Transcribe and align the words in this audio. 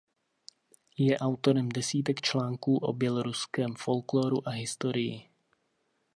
Je 0.97 1.17
autorem 1.19 1.69
desítek 1.69 2.21
článků 2.21 2.77
o 2.77 2.93
běloruském 2.93 3.73
folkloru 3.75 4.47
a 4.47 4.51
historii. 4.51 5.29